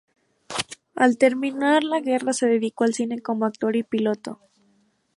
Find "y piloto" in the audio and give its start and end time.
3.75-4.39